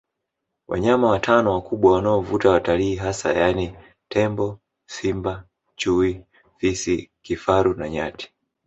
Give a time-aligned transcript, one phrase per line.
[0.67, 3.75] Wanyama watano wakubwa wanaovuta watalii hasa yaani
[4.09, 5.43] tembo Simba
[5.75, 6.25] Chui
[6.57, 8.33] Fisi Kifaru na Nyati